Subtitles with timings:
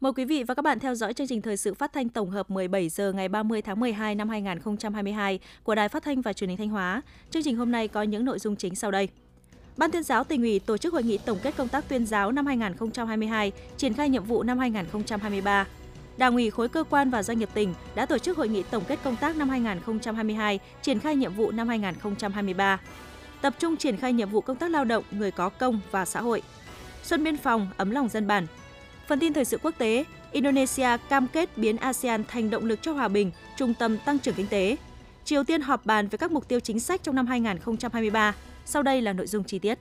[0.00, 2.30] Mời quý vị và các bạn theo dõi chương trình thời sự phát thanh tổng
[2.30, 6.50] hợp 17 giờ ngày 30 tháng 12 năm 2022 của Đài Phát thanh và Truyền
[6.50, 7.02] hình Thanh Hóa.
[7.30, 9.08] Chương trình hôm nay có những nội dung chính sau đây.
[9.76, 12.32] Ban tuyên giáo tỉnh ủy tổ chức hội nghị tổng kết công tác tuyên giáo
[12.32, 15.66] năm 2022, triển khai nhiệm vụ năm 2023.
[16.18, 18.84] Đảng ủy khối cơ quan và doanh nghiệp tỉnh đã tổ chức hội nghị tổng
[18.88, 22.80] kết công tác năm 2022, triển khai nhiệm vụ năm 2023.
[23.40, 26.20] Tập trung triển khai nhiệm vụ công tác lao động, người có công và xã
[26.20, 26.42] hội.
[27.02, 28.46] Xuân biên phòng, ấm lòng dân bản,
[29.08, 32.92] Phần tin thời sự quốc tế, Indonesia cam kết biến ASEAN thành động lực cho
[32.92, 34.76] hòa bình, trung tâm tăng trưởng kinh tế.
[35.24, 38.34] Triều Tiên họp bàn về các mục tiêu chính sách trong năm 2023.
[38.64, 39.78] Sau đây là nội dung chi tiết.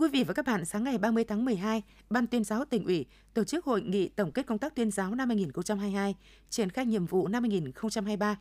[0.00, 2.84] Thưa quý vị và các bạn, sáng ngày 30 tháng 12, Ban tuyên giáo tỉnh
[2.84, 6.14] ủy tổ chức hội nghị tổng kết công tác tuyên giáo năm 2022,
[6.50, 8.40] triển khai nhiệm vụ năm 2023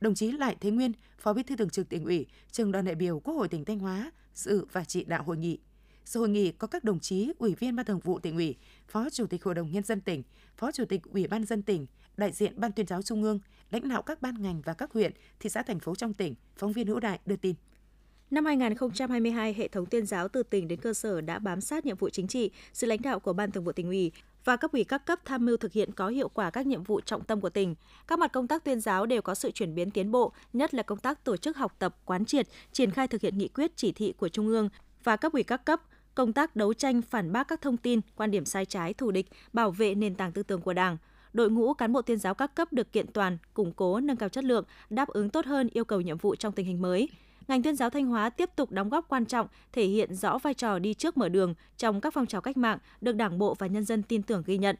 [0.00, 2.94] đồng chí Lại Thế Nguyên, Phó Bí thư Thường trực Tỉnh ủy, Trường đoàn đại
[2.94, 5.58] biểu Quốc hội tỉnh Thanh Hóa dự và chỉ đạo hội nghị.
[6.04, 8.56] Sự hội nghị có các đồng chí Ủy viên Ban Thường vụ Tỉnh ủy,
[8.88, 10.22] Phó Chủ tịch Hội đồng nhân dân tỉnh,
[10.56, 13.88] Phó Chủ tịch Ủy ban dân tỉnh, đại diện Ban tuyên giáo Trung ương, lãnh
[13.88, 16.86] đạo các ban ngành và các huyện, thị xã thành phố trong tỉnh, phóng viên
[16.86, 17.54] Hữu Đại đưa tin.
[18.30, 21.96] Năm 2022, hệ thống tuyên giáo từ tỉnh đến cơ sở đã bám sát nhiệm
[21.96, 24.12] vụ chính trị, sự lãnh đạo của Ban Thường vụ tỉnh ủy,
[24.44, 27.00] và cấp ủy các cấp tham mưu thực hiện có hiệu quả các nhiệm vụ
[27.00, 27.74] trọng tâm của tỉnh.
[28.06, 30.82] Các mặt công tác tuyên giáo đều có sự chuyển biến tiến bộ, nhất là
[30.82, 33.92] công tác tổ chức học tập, quán triệt, triển khai thực hiện nghị quyết chỉ
[33.92, 34.68] thị của Trung ương
[35.04, 35.82] và cấp ủy các cấp,
[36.14, 39.26] công tác đấu tranh phản bác các thông tin, quan điểm sai trái, thù địch,
[39.52, 40.96] bảo vệ nền tảng tư tưởng của Đảng.
[41.32, 44.28] Đội ngũ cán bộ tuyên giáo các cấp được kiện toàn, củng cố, nâng cao
[44.28, 47.08] chất lượng, đáp ứng tốt hơn yêu cầu nhiệm vụ trong tình hình mới
[47.50, 50.54] ngành tuyên giáo Thanh Hóa tiếp tục đóng góp quan trọng, thể hiện rõ vai
[50.54, 53.66] trò đi trước mở đường trong các phong trào cách mạng được Đảng bộ và
[53.66, 54.76] nhân dân tin tưởng ghi nhận.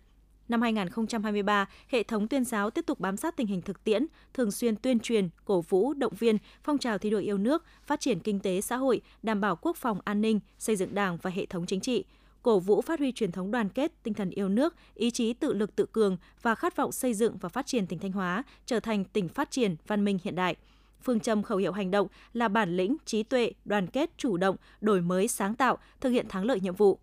[0.48, 4.50] Năm 2023, hệ thống tuyên giáo tiếp tục bám sát tình hình thực tiễn, thường
[4.50, 8.20] xuyên tuyên truyền, cổ vũ, động viên, phong trào thi đua yêu nước, phát triển
[8.20, 11.46] kinh tế xã hội, đảm bảo quốc phòng an ninh, xây dựng Đảng và hệ
[11.46, 12.04] thống chính trị,
[12.42, 15.52] cổ vũ phát huy truyền thống đoàn kết, tinh thần yêu nước, ý chí tự
[15.52, 18.80] lực tự cường và khát vọng xây dựng và phát triển tỉnh Thanh Hóa trở
[18.80, 20.56] thành tỉnh phát triển văn minh hiện đại–
[21.02, 24.56] Phương châm khẩu hiệu hành động là bản lĩnh, trí tuệ, đoàn kết, chủ động,
[24.80, 26.98] đổi mới, sáng tạo, thực hiện thắng lợi nhiệm vụ.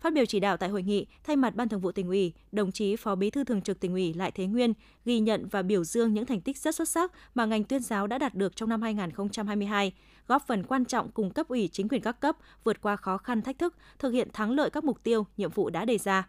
[0.00, 2.72] Phát biểu chỉ đạo tại hội nghị, thay mặt Ban Thường vụ tỉnh ủy, đồng
[2.72, 4.72] chí Phó Bí thư Thường trực tỉnh ủy Lại Thế Nguyên
[5.04, 8.06] ghi nhận và biểu dương những thành tích rất xuất sắc mà ngành tuyên giáo
[8.06, 9.92] đã đạt được trong năm 2022,
[10.26, 13.42] góp phần quan trọng cùng cấp ủy chính quyền các cấp vượt qua khó khăn
[13.42, 16.28] thách thức, thực hiện thắng lợi các mục tiêu, nhiệm vụ đã đề ra.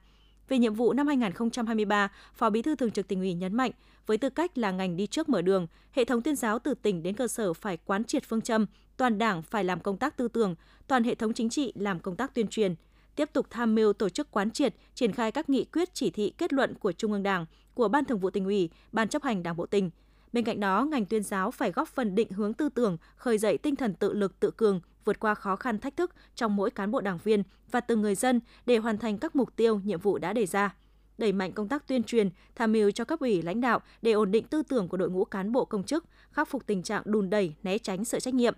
[0.52, 3.72] Về nhiệm vụ năm 2023, Phó Bí thư Thường trực tỉnh ủy nhấn mạnh,
[4.06, 7.04] với tư cách là ngành đi trước mở đường, hệ thống tuyên giáo từ tỉnh
[7.04, 8.66] đến cơ sở phải quán triệt phương châm,
[8.98, 10.56] toàn Đảng phải làm công tác tư tưởng,
[10.88, 12.76] toàn hệ thống chính trị làm công tác tuyên truyền,
[13.16, 16.34] tiếp tục tham mưu tổ chức quán triệt, triển khai các nghị quyết chỉ thị
[16.38, 19.44] kết luận của Trung ương Đảng, của Ban Thường vụ tỉnh ủy, Ban chấp hành
[19.44, 19.90] Đảng bộ tỉnh.
[20.34, 23.58] Bên cạnh đó, ngành tuyên giáo phải góp phần định hướng tư tưởng, khơi dậy
[23.58, 26.92] tinh thần tự lực tự cường, vượt qua khó khăn thách thức trong mỗi cán
[26.92, 30.18] bộ đảng viên và từng người dân để hoàn thành các mục tiêu, nhiệm vụ
[30.18, 30.76] đã đề ra
[31.22, 34.32] đẩy mạnh công tác tuyên truyền, tham mưu cho cấp ủy lãnh đạo để ổn
[34.32, 37.30] định tư tưởng của đội ngũ cán bộ công chức, khắc phục tình trạng đùn
[37.30, 38.54] đẩy, né tránh sự trách nhiệm.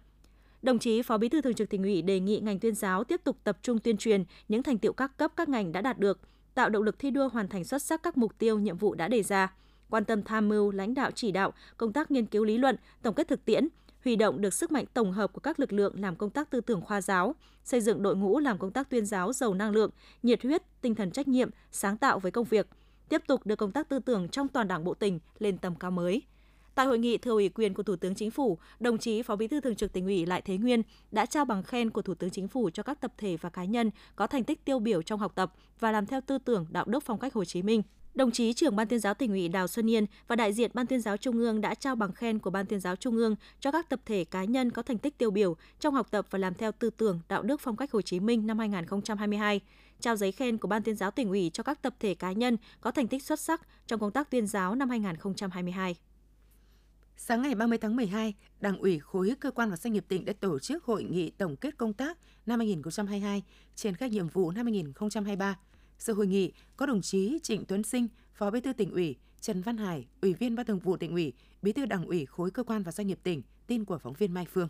[0.62, 3.22] Đồng chí Phó Bí thư Thường trực Tỉnh ủy đề nghị ngành tuyên giáo tiếp
[3.24, 6.20] tục tập trung tuyên truyền những thành tiệu các cấp các ngành đã đạt được,
[6.54, 9.08] tạo động lực thi đua hoàn thành xuất sắc các mục tiêu nhiệm vụ đã
[9.08, 9.54] đề ra,
[9.94, 13.14] quan tâm tham mưu lãnh đạo chỉ đạo công tác nghiên cứu lý luận, tổng
[13.14, 13.68] kết thực tiễn,
[14.04, 16.62] huy động được sức mạnh tổng hợp của các lực lượng làm công tác tư
[16.62, 19.90] tưởng khoa giáo, xây dựng đội ngũ làm công tác tuyên giáo giàu năng lượng,
[20.24, 22.68] nhiệt huyết, tinh thần trách nhiệm, sáng tạo với công việc,
[23.10, 25.92] tiếp tục đưa công tác tư tưởng trong toàn Đảng bộ tỉnh lên tầm cao
[25.92, 26.22] mới.
[26.76, 29.48] Tại hội nghị thừa ủy quyền của Thủ tướng Chính phủ, đồng chí Phó Bí
[29.48, 30.82] thư Thường trực Tỉnh ủy Lại Thế Nguyên
[31.12, 33.64] đã trao bằng khen của Thủ tướng Chính phủ cho các tập thể và cá
[33.64, 36.86] nhân có thành tích tiêu biểu trong học tập và làm theo tư tưởng đạo
[36.88, 37.82] đức phong cách Hồ Chí Minh.
[38.16, 40.88] Đồng chí trưởng Ban tuyên giáo tỉnh ủy Đào Xuân Yên và đại diện Ban
[40.88, 43.72] tuyên giáo Trung ương đã trao bằng khen của Ban tuyên giáo Trung ương cho
[43.72, 46.54] các tập thể cá nhân có thành tích tiêu biểu trong học tập và làm
[46.54, 49.62] theo tư tưởng đạo đức phong cách Hồ Chí Minh năm 2022.
[50.00, 52.58] Trao giấy khen của Ban tuyên giáo tỉnh ủy cho các tập thể cá nhân
[52.82, 55.96] có thành tích xuất sắc trong công tác tuyên giáo năm 2022.
[57.18, 60.34] Sáng ngày 30 tháng 12, Đảng ủy khối cơ quan và doanh nghiệp tỉnh đã
[60.40, 63.44] tổ chức hội nghị tổng kết công tác năm 2022,
[63.76, 65.58] triển khai nhiệm vụ năm 2023
[66.00, 69.62] sự hội nghị có đồng chí Trịnh Tuấn Sinh, Phó Bí thư tỉnh ủy, Trần
[69.62, 72.64] Văn Hải, Ủy viên Ban Thường vụ tỉnh ủy, Bí thư Đảng ủy khối cơ
[72.64, 74.68] quan và doanh nghiệp tỉnh, tin của phóng viên Mai Phương.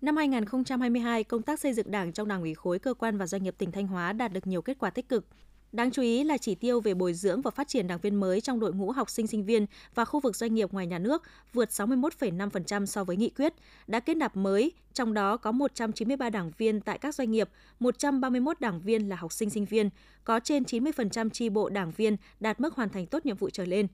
[0.00, 3.42] Năm 2022, công tác xây dựng Đảng trong Đảng ủy khối cơ quan và doanh
[3.42, 5.26] nghiệp tỉnh Thanh Hóa đạt được nhiều kết quả tích cực.
[5.72, 8.40] Đáng chú ý là chỉ tiêu về bồi dưỡng và phát triển đảng viên mới
[8.40, 11.22] trong đội ngũ học sinh sinh viên và khu vực doanh nghiệp ngoài nhà nước
[11.52, 13.54] vượt 61,5% so với nghị quyết,
[13.86, 17.48] đã kết nạp mới, trong đó có 193 đảng viên tại các doanh nghiệp,
[17.80, 19.90] 131 đảng viên là học sinh sinh viên,
[20.24, 23.64] có trên 90% chi bộ đảng viên đạt mức hoàn thành tốt nhiệm vụ trở
[23.64, 23.86] lên.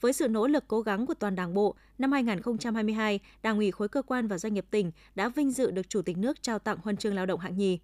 [0.00, 3.88] Với sự nỗ lực cố gắng của toàn Đảng bộ, năm 2022, Đảng ủy khối
[3.88, 6.78] cơ quan và doanh nghiệp tỉnh đã vinh dự được Chủ tịch nước trao tặng
[6.82, 7.78] huân chương lao động hạng nhì.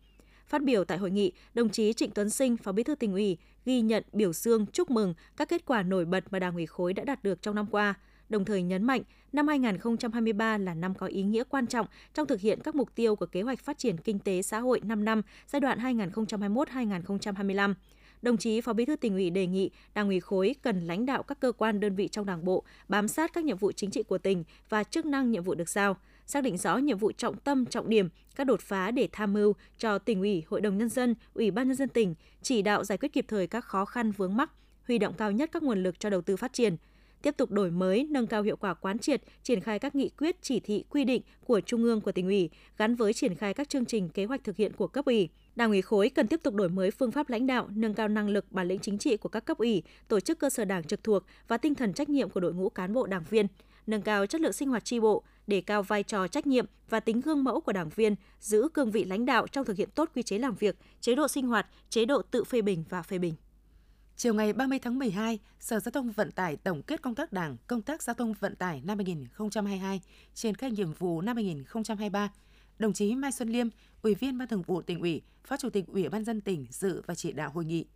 [0.51, 3.39] Phát biểu tại hội nghị, đồng chí Trịnh Tuấn Sinh, Phó Bí thư tỉnh ủy,
[3.65, 6.93] ghi nhận, biểu dương, chúc mừng các kết quả nổi bật mà Đảng ủy khối
[6.93, 7.95] đã đạt được trong năm qua,
[8.29, 9.03] đồng thời nhấn mạnh
[9.33, 13.17] năm 2023 là năm có ý nghĩa quan trọng trong thực hiện các mục tiêu
[13.17, 17.75] của kế hoạch phát triển kinh tế xã hội 5 năm giai đoạn 2021-2025
[18.23, 21.23] đồng chí Phó Bí thư tỉnh ủy đề nghị Đảng ủy khối cần lãnh đạo
[21.23, 24.03] các cơ quan đơn vị trong Đảng bộ bám sát các nhiệm vụ chính trị
[24.03, 25.97] của tỉnh và chức năng nhiệm vụ được giao,
[26.31, 29.55] xác định rõ nhiệm vụ trọng tâm, trọng điểm, các đột phá để tham mưu
[29.79, 32.99] cho tỉnh ủy, hội đồng nhân dân, ủy ban nhân dân tỉnh chỉ đạo giải
[32.99, 34.51] quyết kịp thời các khó khăn vướng mắc,
[34.89, 36.77] huy động cao nhất các nguồn lực cho đầu tư phát triển,
[37.23, 40.37] tiếp tục đổi mới, nâng cao hiệu quả quán triệt, triển khai các nghị quyết,
[40.43, 43.69] chỉ thị, quy định của Trung ương của tỉnh ủy gắn với triển khai các
[43.69, 45.29] chương trình kế hoạch thực hiện của cấp ủy.
[45.57, 48.29] Đảng ủy khối cần tiếp tục đổi mới phương pháp lãnh đạo, nâng cao năng
[48.29, 51.05] lực, bản lĩnh chính trị của các cấp ủy, tổ chức cơ sở đảng trực
[51.05, 53.47] thuộc và tinh thần trách nhiệm của đội ngũ cán bộ đảng viên,
[53.87, 57.01] nâng cao chất lượng sinh hoạt tri bộ, đề cao vai trò trách nhiệm và
[57.01, 60.11] tính gương mẫu của đảng viên, giữ cương vị lãnh đạo trong thực hiện tốt
[60.15, 63.19] quy chế làm việc, chế độ sinh hoạt, chế độ tự phê bình và phê
[63.19, 63.35] bình.
[64.17, 67.57] Chiều ngày 30 tháng 12, Sở Giao thông Vận tải tổng kết công tác Đảng,
[67.67, 70.01] công tác giao thông vận tải năm 2022,
[70.35, 72.33] triển khai nhiệm vụ năm 2023.
[72.79, 73.69] Đồng chí Mai Xuân Liêm,
[74.03, 77.03] Ủy viên Ban Thường vụ tỉnh ủy, Phó Chủ tịch Ủy ban dân tỉnh dự
[77.07, 77.87] và chỉ đạo hội nghị.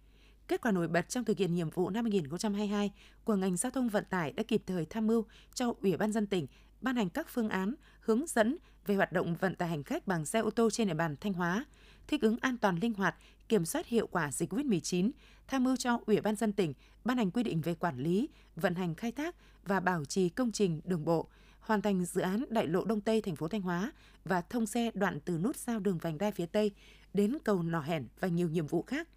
[0.48, 2.90] Kết quả nổi bật trong thực hiện nhiệm vụ năm 2022
[3.24, 5.24] của ngành giao thông vận tải đã kịp thời tham mưu
[5.54, 6.46] cho Ủy ban dân tỉnh
[6.84, 10.26] ban hành các phương án, hướng dẫn về hoạt động vận tải hành khách bằng
[10.26, 11.64] xe ô tô trên địa bàn Thanh Hóa,
[12.06, 13.16] thích ứng an toàn linh hoạt,
[13.48, 15.10] kiểm soát hiệu quả dịch COVID-19,
[15.46, 18.74] tham mưu cho Ủy ban dân tỉnh ban hành quy định về quản lý, vận
[18.74, 21.28] hành khai thác và bảo trì công trình đường bộ,
[21.60, 23.92] hoàn thành dự án đại lộ Đông Tây thành phố Thanh Hóa
[24.24, 26.72] và thông xe đoạn từ nút giao đường vành đai phía Tây
[27.14, 29.08] đến cầu Nỏ Hẻn và nhiều nhiệm vụ khác.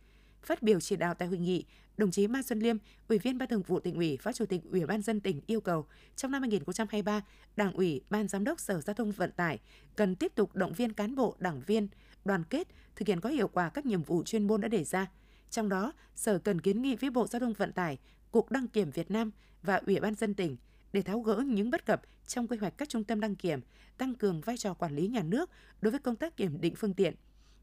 [0.44, 1.66] Phát biểu chỉ đạo tại hội nghị,
[1.98, 2.78] đồng chí Mai Xuân Liêm,
[3.08, 5.62] Ủy viên Ban Thường vụ tỉnh ủy, Phó Chủ tịch Ủy ban dân tỉnh yêu
[5.62, 5.86] cầu
[6.16, 7.22] trong năm 2023,
[7.56, 9.60] Đảng ủy, Ban giám đốc Sở Giao thông Vận tải
[9.96, 11.88] cần tiếp tục động viên cán bộ, đảng viên
[12.26, 15.12] đoàn kết thực hiện có hiệu quả các nhiệm vụ chuyên môn đã đề ra.
[15.50, 17.98] Trong đó, Sở cần kiến nghị với Bộ Giao thông Vận tải,
[18.32, 19.32] Cục Đăng kiểm Việt Nam
[19.64, 20.58] và Ủy ban dân tỉnh
[20.94, 23.60] để tháo gỡ những bất cập trong quy hoạch các trung tâm đăng kiểm,
[23.98, 25.50] tăng cường vai trò quản lý nhà nước
[25.82, 27.16] đối với công tác kiểm định phương tiện,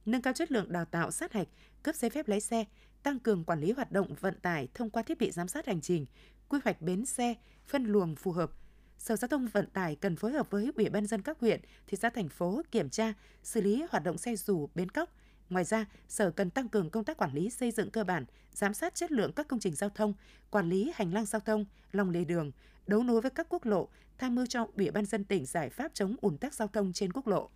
[0.06, 1.48] nâng cao chất lượng đào tạo sát hạch,
[1.82, 2.64] cấp giấy phép lái xe,
[3.04, 5.80] tăng cường quản lý hoạt động vận tải thông qua thiết bị giám sát hành
[5.80, 6.06] trình,
[6.48, 7.34] quy hoạch bến xe,
[7.66, 8.50] phân luồng phù hợp.
[8.98, 11.98] Sở Giao thông Vận tải cần phối hợp với Ủy ban dân các huyện, thị
[12.00, 13.12] xã thành phố kiểm tra,
[13.42, 15.10] xử lý hoạt động xe dù, bến cóc.
[15.50, 18.74] Ngoài ra, Sở cần tăng cường công tác quản lý xây dựng cơ bản, giám
[18.74, 20.14] sát chất lượng các công trình giao thông,
[20.50, 22.52] quản lý hành lang giao thông, lòng lề đường,
[22.86, 25.94] đấu nối với các quốc lộ, tham mưu cho Ủy ban dân tỉnh giải pháp
[25.94, 27.50] chống ùn tắc giao thông trên quốc lộ.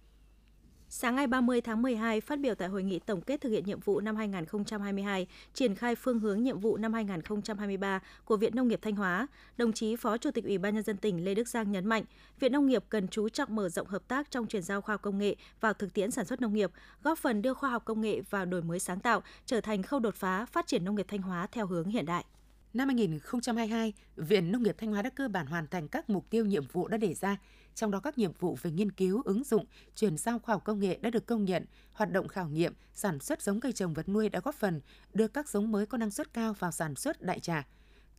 [0.90, 3.80] Sáng ngày 30 tháng 12, phát biểu tại hội nghị tổng kết thực hiện nhiệm
[3.80, 8.78] vụ năm 2022, triển khai phương hướng nhiệm vụ năm 2023 của Viện Nông nghiệp
[8.82, 9.26] Thanh Hóa,
[9.56, 12.04] đồng chí Phó Chủ tịch Ủy ban nhân dân tỉnh Lê Đức Giang nhấn mạnh,
[12.40, 15.02] Viện Nông nghiệp cần chú trọng mở rộng hợp tác trong chuyển giao khoa học
[15.02, 16.70] công nghệ vào thực tiễn sản xuất nông nghiệp,
[17.02, 20.00] góp phần đưa khoa học công nghệ vào đổi mới sáng tạo, trở thành khâu
[20.00, 22.24] đột phá phát triển nông nghiệp Thanh Hóa theo hướng hiện đại.
[22.74, 26.44] Năm 2022, Viện Nông nghiệp Thanh Hóa đã cơ bản hoàn thành các mục tiêu
[26.44, 27.36] nhiệm vụ đã đề ra,
[27.74, 30.80] trong đó các nhiệm vụ về nghiên cứu, ứng dụng, chuyển giao khoa học công
[30.80, 34.08] nghệ đã được công nhận, hoạt động khảo nghiệm, sản xuất giống cây trồng vật
[34.08, 34.80] nuôi đã góp phần
[35.12, 37.66] đưa các giống mới có năng suất cao vào sản xuất đại trà.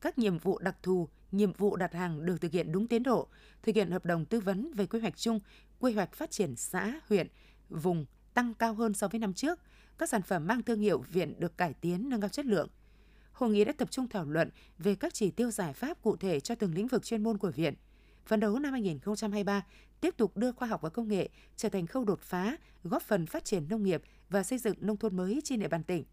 [0.02, 3.28] Các nhiệm vụ đặc thù, nhiệm vụ đặt hàng được thực hiện đúng tiến độ,
[3.64, 5.40] thực hiện hợp đồng tư vấn về quy hoạch chung,
[5.80, 7.28] quy hoạch phát triển xã, huyện,
[7.70, 9.60] vùng tăng cao hơn so với năm trước.
[9.98, 12.70] Các sản phẩm mang thương hiệu viện được cải tiến nâng cao chất lượng
[13.40, 16.40] hội nghị đã tập trung thảo luận về các chỉ tiêu giải pháp cụ thể
[16.40, 17.74] cho từng lĩnh vực chuyên môn của viện.
[18.26, 19.66] Phấn đấu năm 2023
[20.02, 23.26] tiếp tục đưa khoa học và công nghệ trở thành khâu đột phá, góp phần
[23.26, 26.04] phát triển nông nghiệp và xây dựng nông thôn mới trên địa bàn tỉnh.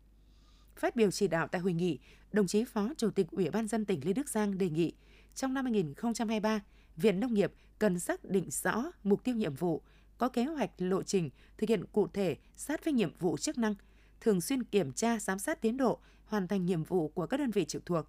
[0.77, 1.99] Phát biểu chỉ đạo tại hội nghị,
[2.33, 4.93] đồng chí Phó Chủ tịch Ủy ban dân tỉnh Lê Đức Giang đề nghị
[5.35, 6.61] trong năm 2023,
[6.97, 9.83] Viện Nông nghiệp cần xác định rõ mục tiêu nhiệm vụ,
[10.19, 13.75] có kế hoạch lộ trình thực hiện cụ thể sát với nhiệm vụ chức năng,
[14.21, 17.51] thường xuyên kiểm tra giám sát tiến độ hoàn thành nhiệm vụ của các đơn
[17.51, 18.07] vị trực thuộc,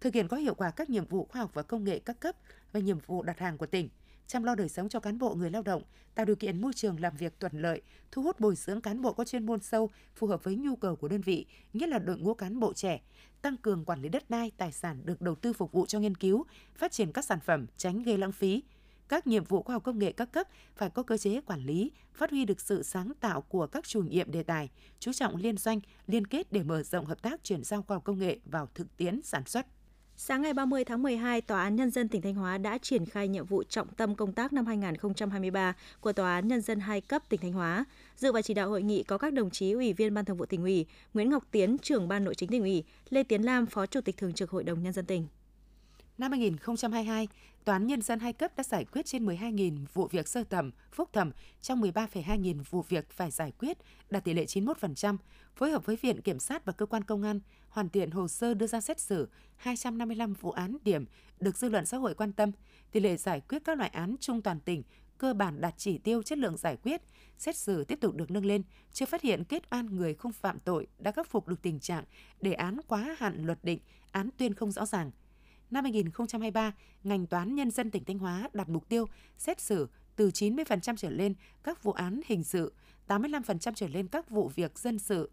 [0.00, 2.36] thực hiện có hiệu quả các nhiệm vụ khoa học và công nghệ các cấp
[2.72, 3.88] và nhiệm vụ đặt hàng của tỉnh,
[4.26, 5.82] chăm lo đời sống cho cán bộ người lao động,
[6.14, 9.12] tạo điều kiện môi trường làm việc thuận lợi, thu hút bồi dưỡng cán bộ
[9.12, 12.18] có chuyên môn sâu phù hợp với nhu cầu của đơn vị, nhất là đội
[12.18, 13.00] ngũ cán bộ trẻ,
[13.42, 16.14] tăng cường quản lý đất đai, tài sản được đầu tư phục vụ cho nghiên
[16.14, 16.44] cứu,
[16.76, 18.62] phát triển các sản phẩm tránh gây lãng phí,
[19.08, 21.92] các nhiệm vụ khoa học công nghệ các cấp phải có cơ chế quản lý,
[22.14, 25.56] phát huy được sự sáng tạo của các chủ nhiệm đề tài, chú trọng liên
[25.56, 28.68] doanh, liên kết để mở rộng hợp tác chuyển giao khoa học công nghệ vào
[28.74, 29.66] thực tiễn sản xuất.
[30.16, 33.28] Sáng ngày 30 tháng 12, Tòa án Nhân dân tỉnh Thanh Hóa đã triển khai
[33.28, 37.22] nhiệm vụ trọng tâm công tác năm 2023 của Tòa án Nhân dân hai cấp
[37.28, 37.84] tỉnh Thanh Hóa.
[38.16, 40.46] Dự và chỉ đạo hội nghị có các đồng chí Ủy viên Ban Thường vụ
[40.46, 43.86] tỉnh ủy, Nguyễn Ngọc Tiến, trưởng Ban Nội chính tỉnh ủy, Lê Tiến Lam, Phó
[43.86, 45.26] Chủ tịch Thường trực Hội đồng Nhân dân tỉnh.
[46.18, 47.28] Năm 2022,
[47.64, 50.70] Tòa án Nhân dân hai cấp đã giải quyết trên 12.000 vụ việc sơ thẩm,
[50.92, 51.30] phúc thẩm
[51.60, 53.78] trong 13,2 nghìn vụ việc phải giải quyết,
[54.10, 55.16] đạt tỷ lệ 91%,
[55.56, 58.54] phối hợp với Viện Kiểm sát và Cơ quan Công an, hoàn thiện hồ sơ
[58.54, 61.04] đưa ra xét xử 255 vụ án điểm
[61.40, 62.50] được dư luận xã hội quan tâm,
[62.92, 64.82] tỷ lệ giải quyết các loại án trung toàn tỉnh
[65.18, 67.02] cơ bản đạt chỉ tiêu chất lượng giải quyết,
[67.38, 70.58] xét xử tiếp tục được nâng lên, chưa phát hiện kết an người không phạm
[70.58, 72.04] tội đã khắc phục được tình trạng
[72.40, 73.78] đề án quá hạn luật định,
[74.12, 75.10] án tuyên không rõ ràng–
[75.74, 76.72] năm 2023,
[77.04, 81.10] ngành toán nhân dân tỉnh Thanh Hóa đặt mục tiêu xét xử từ 90% trở
[81.10, 82.72] lên các vụ án hình sự,
[83.08, 85.30] 85% trở lên các vụ việc dân sự,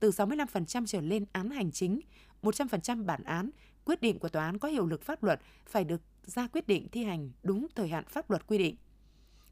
[0.00, 2.00] từ 65% trở lên án hành chính,
[2.42, 3.50] 100% bản án,
[3.84, 6.88] quyết định của tòa án có hiệu lực pháp luật phải được ra quyết định
[6.92, 8.76] thi hành đúng thời hạn pháp luật quy định.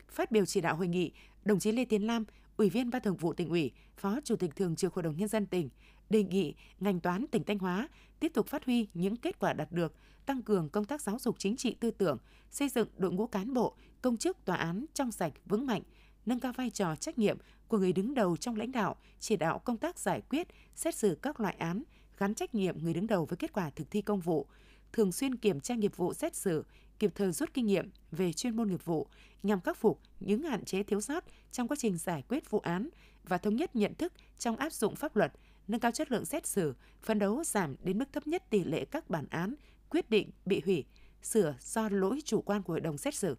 [0.09, 1.13] Phát biểu chỉ đạo hội nghị,
[1.45, 2.25] đồng chí Lê Tiến Lam,
[2.57, 5.29] Ủy viên Ban Thường vụ tỉnh ủy, Phó Chủ tịch Thường trực Hội đồng nhân
[5.29, 5.69] dân tỉnh
[6.11, 7.88] đề nghị ngành toán tỉnh Thanh Hóa
[8.21, 9.95] tiếp tục phát huy những kết quả đạt được,
[10.26, 12.19] tăng cường công tác giáo dục chính trị tư tưởng,
[12.50, 15.83] xây dựng đội ngũ cán bộ, công chức tòa án trong sạch vững mạnh,
[16.26, 17.38] nâng cao vai trò trách nhiệm
[17.69, 21.19] của người đứng đầu trong lãnh đạo, chỉ đạo công tác giải quyết, xét xử
[21.23, 21.83] các loại án,
[22.19, 24.47] gắn trách nhiệm người đứng đầu với kết quả thực thi công vụ,
[24.93, 26.64] thường xuyên kiểm tra nghiệp vụ xét xử,
[26.99, 29.07] kịp thời rút kinh nghiệm về chuyên môn nghiệp vụ
[29.43, 32.88] nhằm khắc phục những hạn chế thiếu sót trong quá trình giải quyết vụ án
[33.25, 35.33] và thống nhất nhận thức trong áp dụng pháp luật,
[35.71, 38.85] nâng cao chất lượng xét xử, phấn đấu giảm đến mức thấp nhất tỷ lệ
[38.85, 39.55] các bản án,
[39.91, 40.85] quyết định bị hủy,
[41.23, 43.37] sửa do lỗi chủ quan của hội đồng xét xử.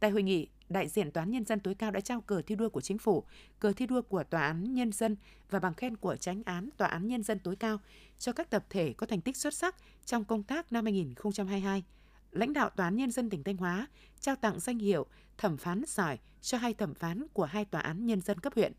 [0.00, 2.54] Tại hội nghị, đại diện Tòa án Nhân dân tối cao đã trao cờ thi
[2.54, 3.24] đua của chính phủ,
[3.60, 5.16] cờ thi đua của Tòa án Nhân dân
[5.50, 7.78] và bằng khen của tránh án Tòa án Nhân dân tối cao
[8.18, 11.84] cho các tập thể có thành tích xuất sắc trong công tác năm 2022.
[12.30, 13.86] Lãnh đạo Tòa án Nhân dân tỉnh Thanh Hóa
[14.20, 15.06] trao tặng danh hiệu
[15.38, 18.72] thẩm phán giỏi cho hai thẩm phán của hai tòa án nhân dân cấp huyện.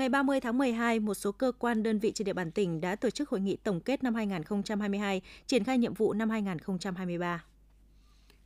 [0.00, 2.96] Ngày 30 tháng 12, một số cơ quan đơn vị trên địa bàn tỉnh đã
[2.96, 7.44] tổ chức hội nghị tổng kết năm 2022, triển khai nhiệm vụ năm 2023.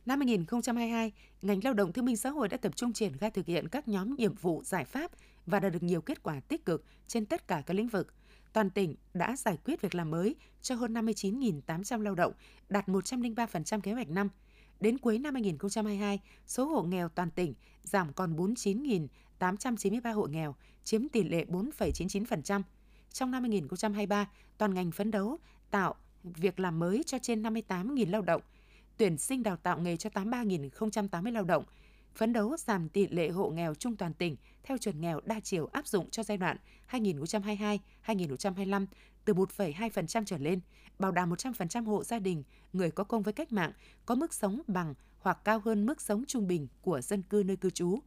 [0.05, 3.45] Năm 2022, ngành lao động thương minh xã hội đã tập trung triển khai thực
[3.45, 5.11] hiện các nhóm nhiệm vụ giải pháp
[5.45, 8.13] và đạt được nhiều kết quả tích cực trên tất cả các lĩnh vực.
[8.53, 12.33] Toàn tỉnh đã giải quyết việc làm mới cho hơn 59.800 lao động,
[12.69, 14.29] đạt 103% kế hoạch năm.
[14.79, 18.35] Đến cuối năm 2022, số hộ nghèo toàn tỉnh giảm còn
[19.39, 22.61] 893 hộ nghèo, chiếm tỷ lệ 4,99%.
[23.13, 25.39] Trong năm 2023, toàn ngành phấn đấu
[25.71, 28.41] tạo việc làm mới cho trên 58.000 lao động,
[28.97, 31.63] tuyển sinh đào tạo nghề cho 83.080 lao động,
[32.15, 35.65] phấn đấu giảm tỷ lệ hộ nghèo trung toàn tỉnh theo chuẩn nghèo đa chiều
[35.65, 36.57] áp dụng cho giai đoạn
[36.91, 38.85] 2022-2025
[39.25, 40.59] từ 1,2% trở lên,
[40.99, 43.71] bảo đảm 100% hộ gia đình, người có công với cách mạng
[44.05, 47.57] có mức sống bằng hoặc cao hơn mức sống trung bình của dân cư nơi
[47.57, 47.99] cư trú.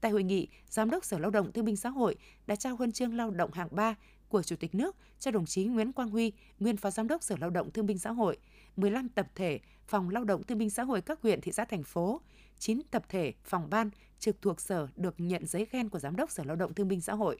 [0.00, 2.92] Tại hội nghị, Giám đốc Sở Lao động Thương binh Xã hội đã trao huân
[2.92, 3.94] chương lao động hạng 3
[4.28, 7.36] của Chủ tịch nước cho đồng chí Nguyễn Quang Huy, nguyên Phó Giám đốc Sở
[7.40, 8.36] Lao động Thương binh Xã hội,
[8.76, 11.82] 15 tập thể phòng lao động thương binh xã hội các huyện, thị xã, thành
[11.82, 12.20] phố,
[12.58, 16.30] 9 tập thể phòng ban trực thuộc Sở được nhận giấy khen của Giám đốc
[16.30, 17.38] Sở Lao động Thương binh Xã hội.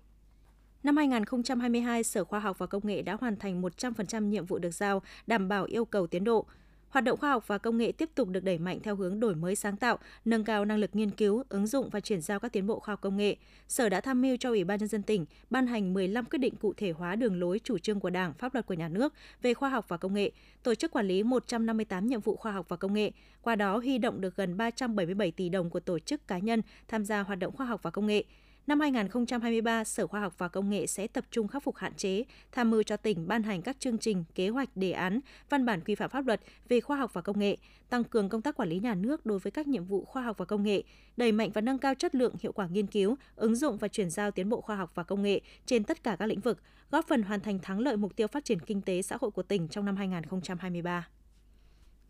[0.83, 4.71] Năm 2022, Sở Khoa học và Công nghệ đã hoàn thành 100% nhiệm vụ được
[4.71, 6.47] giao, đảm bảo yêu cầu tiến độ.
[6.89, 9.35] Hoạt động khoa học và công nghệ tiếp tục được đẩy mạnh theo hướng đổi
[9.35, 12.53] mới sáng tạo, nâng cao năng lực nghiên cứu, ứng dụng và chuyển giao các
[12.53, 13.37] tiến bộ khoa học công nghệ.
[13.69, 16.55] Sở đã tham mưu cho Ủy ban nhân dân tỉnh ban hành 15 quyết định
[16.57, 19.55] cụ thể hóa đường lối chủ trương của Đảng, pháp luật của nhà nước về
[19.55, 20.31] khoa học và công nghệ,
[20.63, 23.11] tổ chức quản lý 158 nhiệm vụ khoa học và công nghệ,
[23.43, 27.05] qua đó huy động được gần 377 tỷ đồng của tổ chức cá nhân tham
[27.05, 28.25] gia hoạt động khoa học và công nghệ.
[28.67, 32.25] Năm 2023, Sở Khoa học và Công nghệ sẽ tập trung khắc phục hạn chế,
[32.53, 35.21] tham mưu cho tỉnh ban hành các chương trình, kế hoạch, đề án,
[35.51, 37.57] văn bản quy phạm pháp luật về khoa học và công nghệ,
[37.89, 40.39] tăng cường công tác quản lý nhà nước đối với các nhiệm vụ khoa học
[40.39, 40.83] và công nghệ,
[41.17, 44.11] đẩy mạnh và nâng cao chất lượng hiệu quả nghiên cứu, ứng dụng và chuyển
[44.11, 46.59] giao tiến bộ khoa học và công nghệ trên tất cả các lĩnh vực,
[46.91, 49.43] góp phần hoàn thành thắng lợi mục tiêu phát triển kinh tế xã hội của
[49.43, 51.09] tỉnh trong năm 2023.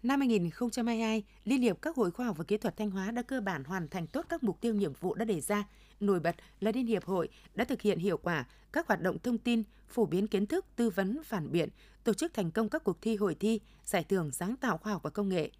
[0.07, 3.41] Năm 2022, Liên hiệp các hội khoa học và kỹ thuật Thanh Hóa đã cơ
[3.41, 5.65] bản hoàn thành tốt các mục tiêu nhiệm vụ đã đề ra.
[6.01, 9.39] Nổi bật là Liên hiệp hội đã thực hiện hiệu quả các hoạt động thông
[9.39, 11.69] tin, phổ biến kiến thức, tư vấn, phản biện,
[12.05, 15.03] tổ chức thành công các cuộc thi hội thi, giải thưởng sáng tạo khoa học
[15.03, 15.51] và công nghệ.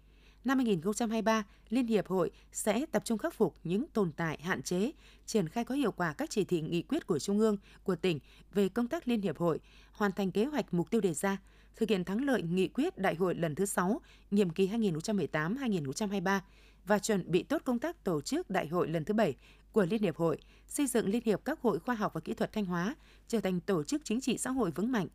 [0.45, 4.91] Năm 2023, Liên hiệp hội sẽ tập trung khắc phục những tồn tại, hạn chế,
[5.25, 8.19] triển khai có hiệu quả các chỉ thị nghị quyết của Trung ương, của tỉnh
[8.53, 9.59] về công tác Liên hiệp hội,
[9.91, 11.37] hoàn thành kế hoạch mục tiêu đề ra,
[11.77, 16.39] thực hiện thắng lợi nghị quyết đại hội lần thứ 6, nhiệm kỳ 2018-2023
[16.85, 19.35] và chuẩn bị tốt công tác tổ chức đại hội lần thứ 7
[19.71, 22.51] của Liên hiệp hội, xây dựng Liên hiệp các hội khoa học và kỹ thuật
[22.51, 22.95] Thanh Hóa
[23.27, 25.07] trở thành tổ chức chính trị xã hội vững mạnh.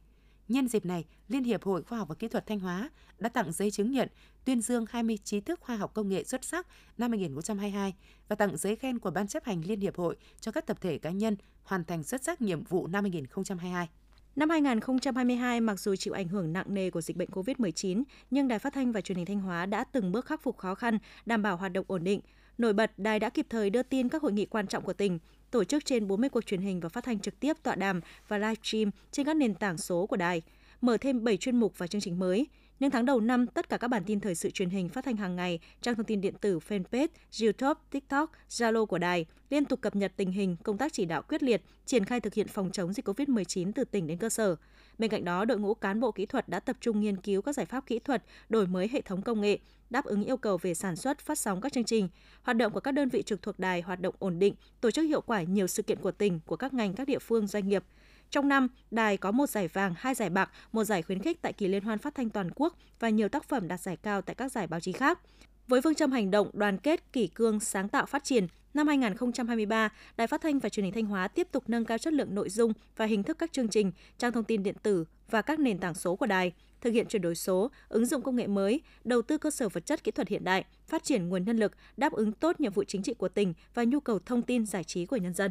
[0.48, 3.52] Nhân dịp này, Liên hiệp hội khoa học và kỹ thuật Thanh Hóa đã tặng
[3.52, 4.08] giấy chứng nhận
[4.44, 6.66] tuyên dương 20 trí thức khoa học công nghệ xuất sắc
[6.98, 7.94] năm 2022
[8.28, 10.98] và tặng giấy khen của Ban chấp hành Liên hiệp hội cho các tập thể
[10.98, 13.88] cá nhân hoàn thành xuất sắc nhiệm vụ năm 2022.
[14.36, 18.58] Năm 2022, mặc dù chịu ảnh hưởng nặng nề của dịch bệnh COVID-19, nhưng Đài
[18.58, 21.42] Phát thanh và Truyền hình Thanh Hóa đã từng bước khắc phục khó khăn, đảm
[21.42, 22.20] bảo hoạt động ổn định.
[22.58, 25.18] Nổi bật, đài đã kịp thời đưa tin các hội nghị quan trọng của tỉnh,
[25.50, 28.38] tổ chức trên 40 cuộc truyền hình và phát thanh trực tiếp tọa đàm và
[28.38, 30.42] livestream trên các nền tảng số của đài,
[30.80, 32.46] mở thêm 7 chuyên mục và chương trình mới.
[32.82, 35.16] Những tháng đầu năm, tất cả các bản tin thời sự truyền hình phát thanh
[35.16, 37.08] hàng ngày, trang thông tin điện tử, fanpage,
[37.42, 41.22] YouTube, TikTok, Zalo của đài liên tục cập nhật tình hình, công tác chỉ đạo
[41.22, 44.56] quyết liệt, triển khai thực hiện phòng chống dịch COVID-19 từ tỉnh đến cơ sở.
[44.98, 47.54] Bên cạnh đó, đội ngũ cán bộ kỹ thuật đã tập trung nghiên cứu các
[47.54, 49.58] giải pháp kỹ thuật, đổi mới hệ thống công nghệ,
[49.90, 52.08] đáp ứng yêu cầu về sản xuất, phát sóng các chương trình.
[52.42, 55.04] Hoạt động của các đơn vị trực thuộc đài hoạt động ổn định, tổ chức
[55.04, 57.84] hiệu quả nhiều sự kiện của tỉnh, của các ngành, các địa phương, doanh nghiệp.
[58.32, 61.52] Trong năm, đài có một giải vàng, hai giải bạc, một giải khuyến khích tại
[61.52, 64.34] kỳ liên hoan phát thanh toàn quốc và nhiều tác phẩm đạt giải cao tại
[64.34, 65.20] các giải báo chí khác.
[65.68, 69.88] Với phương châm hành động đoàn kết, kỷ cương, sáng tạo phát triển, năm 2023,
[70.16, 72.48] Đài Phát thanh và Truyền hình Thanh Hóa tiếp tục nâng cao chất lượng nội
[72.50, 75.78] dung và hình thức các chương trình, trang thông tin điện tử và các nền
[75.78, 79.22] tảng số của đài, thực hiện chuyển đổi số, ứng dụng công nghệ mới, đầu
[79.22, 82.12] tư cơ sở vật chất kỹ thuật hiện đại, phát triển nguồn nhân lực, đáp
[82.12, 85.06] ứng tốt nhiệm vụ chính trị của tỉnh và nhu cầu thông tin giải trí
[85.06, 85.50] của nhân dân.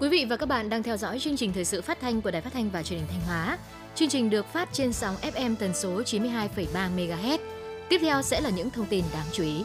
[0.00, 2.30] Quý vị và các bạn đang theo dõi chương trình thời sự phát thanh của
[2.30, 3.58] Đài Phát thanh và Truyền hình Thanh Hóa.
[3.94, 7.38] Chương trình được phát trên sóng FM tần số 92,3 MHz.
[7.88, 9.64] Tiếp theo sẽ là những thông tin đáng chú ý.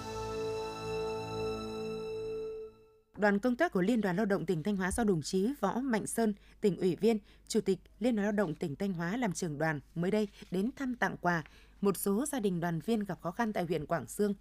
[3.17, 5.73] Đoàn công tác của Liên đoàn Lao động tỉnh Thanh Hóa do đồng chí Võ
[5.79, 9.33] Mạnh Sơn, tỉnh ủy viên, Chủ tịch Liên đoàn Lao động tỉnh Thanh Hóa làm
[9.33, 11.43] trưởng đoàn mới đây đến thăm tặng quà
[11.81, 14.33] một số gia đình đoàn viên gặp khó khăn tại huyện Quảng Sương.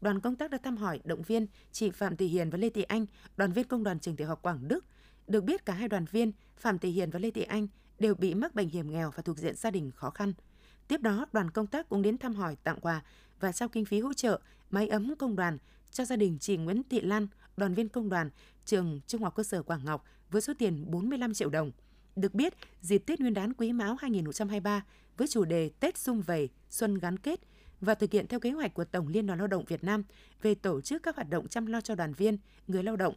[0.00, 2.82] Đoàn công tác đã thăm hỏi, động viên chị Phạm Thị Hiền và Lê Thị
[2.82, 4.84] Anh, đoàn viên công đoàn trường tiểu học Quảng Đức.
[5.26, 7.68] Được biết cả hai đoàn viên Phạm Thị Hiền và Lê Thị Anh
[7.98, 10.32] đều bị mắc bệnh hiểm nghèo và thuộc diện gia đình khó khăn.
[10.88, 13.02] Tiếp đó, đoàn công tác cũng đến thăm hỏi, tặng quà
[13.40, 14.40] và trao kinh phí hỗ trợ
[14.70, 15.58] máy ấm công đoàn
[15.90, 18.30] cho gia đình chị Nguyễn Thị Lan, đoàn viên công đoàn
[18.64, 21.72] trường Trung học cơ sở Quảng Ngọc với số tiền 45 triệu đồng.
[22.16, 24.84] Được biết, dịp Tết Nguyên đán Quý Mão 2023
[25.16, 27.40] với chủ đề Tết Xung Vầy, Xuân gắn kết
[27.80, 30.04] và thực hiện theo kế hoạch của Tổng Liên đoàn Lao động Việt Nam
[30.42, 33.14] về tổ chức các hoạt động chăm lo cho đoàn viên, người lao động,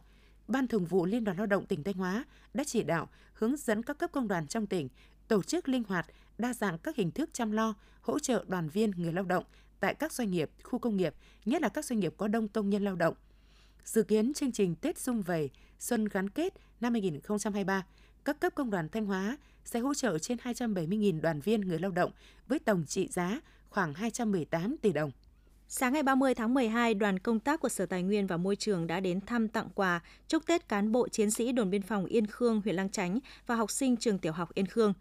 [0.50, 3.82] Ban Thường vụ Liên đoàn Lao động tỉnh Thanh Hóa đã chỉ đạo hướng dẫn
[3.82, 4.88] các cấp công đoàn trong tỉnh
[5.28, 6.06] tổ chức linh hoạt,
[6.38, 9.44] đa dạng các hình thức chăm lo, hỗ trợ đoàn viên người lao động
[9.80, 12.70] tại các doanh nghiệp, khu công nghiệp, nhất là các doanh nghiệp có đông công
[12.70, 13.14] nhân lao động.
[13.84, 17.86] Dự kiến chương trình Tết Xung Vầy Xuân gắn kết năm 2023,
[18.24, 21.90] các cấp công đoàn Thanh Hóa sẽ hỗ trợ trên 270.000 đoàn viên người lao
[21.90, 22.12] động
[22.48, 25.10] với tổng trị giá khoảng 218 tỷ đồng.
[25.72, 28.86] Sáng ngày 30 tháng 12, đoàn công tác của Sở Tài nguyên và Môi trường
[28.86, 32.26] đã đến thăm tặng quà, chúc Tết cán bộ chiến sĩ đồn biên phòng Yên
[32.26, 34.92] Khương, huyện Lang Chánh và học sinh trường tiểu học Yên Khương.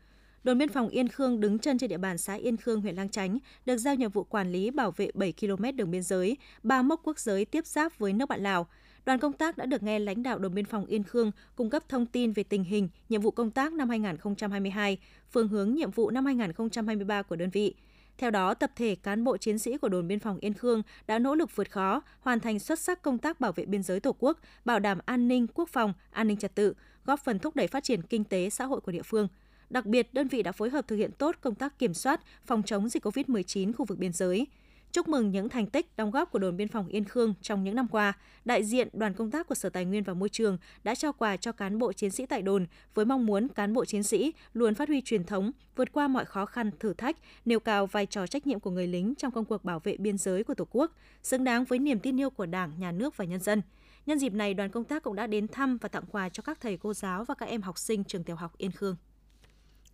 [0.44, 3.10] Đồn biên phòng Yên Khương đứng chân trên địa bàn xã Yên Khương, huyện Lang
[3.10, 6.82] Chánh, được giao nhiệm vụ quản lý bảo vệ 7 km đường biên giới, ba
[6.82, 8.68] mốc quốc giới tiếp giáp với nước bạn Lào.
[9.06, 11.84] Đoàn công tác đã được nghe lãnh đạo đồn biên phòng Yên Khương cung cấp
[11.90, 14.98] thông tin về tình hình, nhiệm vụ công tác năm 2022,
[15.32, 17.76] phương hướng nhiệm vụ năm 2023 của đơn vị.
[18.20, 21.20] Theo đó, tập thể cán bộ chiến sĩ của đồn biên phòng Yên Khương đã
[21.20, 24.16] nỗ lực vượt khó, hoàn thành xuất sắc công tác bảo vệ biên giới Tổ
[24.20, 26.74] quốc, bảo đảm an ninh quốc phòng, an ninh trật tự,
[27.06, 29.28] góp phần thúc đẩy phát triển kinh tế xã hội của địa phương.
[29.70, 32.64] Đặc biệt, đơn vị đã phối hợp thực hiện tốt công tác kiểm soát, phòng
[32.64, 34.48] chống dịch COVID-19 khu vực biên giới.
[34.92, 37.76] Chúc mừng những thành tích đóng góp của đồn biên phòng Yên Khương trong những
[37.76, 38.14] năm qua,
[38.46, 41.38] đại diện đoàn công tác của Sở Tài nguyên và Môi trường đã trao quà
[41.38, 44.76] cho cán bộ chiến sĩ tại đồn với mong muốn cán bộ chiến sĩ luôn
[44.76, 48.28] phát huy truyền thống, vượt qua mọi khó khăn, thử thách, nêu cao vai trò
[48.28, 50.92] trách nhiệm của người lính trong công cuộc bảo vệ biên giới của Tổ quốc,
[51.24, 53.62] xứng đáng với niềm tin yêu của Đảng, Nhà nước và nhân dân.
[54.06, 56.62] Nhân dịp này, đoàn công tác cũng đã đến thăm và tặng quà cho các
[56.62, 58.96] thầy cô giáo và các em học sinh trường tiểu học Yên Khương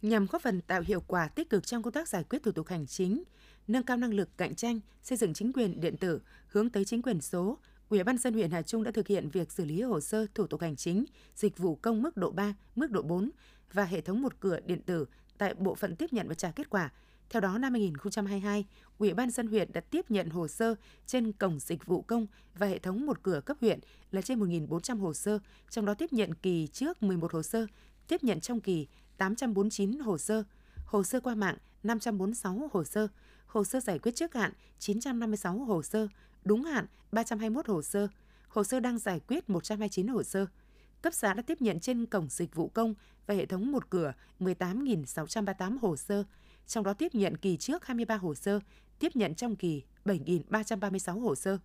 [0.10, 2.68] nhằm góp phần tạo hiệu quả tích cực trong công tác giải quyết thủ tục
[2.68, 3.24] hành chính,
[3.68, 7.02] nâng cao năng lực cạnh tranh, xây dựng chính quyền điện tử hướng tới chính
[7.02, 7.58] quyền số.
[7.90, 10.48] Ủy ban dân huyện Hà Trung đã thực hiện việc xử lý hồ sơ thủ
[10.48, 13.30] tục hành chính, dịch vụ công mức độ 3, mức độ 4
[13.74, 15.06] và hệ thống một cửa điện tử
[15.38, 16.92] tại bộ phận tiếp nhận và trả kết quả.
[17.30, 18.66] Theo đó, năm 2022,
[18.98, 22.68] Ủy ban dân huyện đã tiếp nhận hồ sơ trên cổng dịch vụ công và
[22.68, 23.80] hệ thống một cửa cấp huyện
[24.12, 25.40] là trên 1.400 hồ sơ,
[25.70, 27.68] trong đó tiếp nhận kỳ trước 11 hồ sơ,
[28.08, 30.44] tiếp nhận trong kỳ 849 hồ sơ,
[30.86, 33.08] hồ sơ qua mạng 546 hồ sơ,
[33.46, 36.08] hồ sơ giải quyết trước hạn 956 hồ sơ,
[36.44, 38.08] đúng hạn 321 hồ sơ,
[38.48, 40.46] hồ sơ đang giải quyết 129 hồ sơ.
[41.02, 42.94] cấp xã đã tiếp nhận trên cổng dịch vụ công
[43.28, 46.24] và hệ thống một cửa 18.638 hồ sơ,
[46.68, 48.60] trong đó tiếp nhận kỳ trước 23 hồ sơ,
[49.00, 51.58] tiếp nhận trong kỳ 7.336 hồ sơ.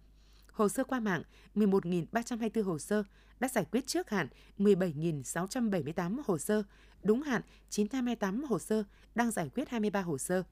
[0.60, 1.22] Hồ sơ qua mạng
[1.54, 3.04] 11.324 hồ sơ,
[3.40, 6.62] đã giải quyết trước hạn 17.678 hồ sơ,
[7.02, 10.42] đúng hạn 928 hồ sơ, đang giải quyết 23 hồ sơ.